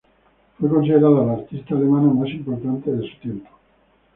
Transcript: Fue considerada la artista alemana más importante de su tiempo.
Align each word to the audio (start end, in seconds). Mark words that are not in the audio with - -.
Fue 0.59 0.67
considerada 0.67 1.23
la 1.23 1.33
artista 1.33 1.75
alemana 1.75 2.11
más 2.11 2.27
importante 2.29 2.89
de 2.89 3.07
su 3.07 3.19
tiempo. 3.19 3.49